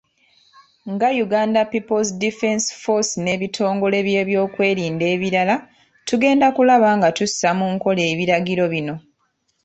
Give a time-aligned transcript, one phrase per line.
[0.91, 5.55] Nga Uganda People's Defence Force n'ebitongole byebyokwerinda ebirala,
[6.07, 8.95] tugenda kulaba nga tussa mu nkola ebiragiro bino.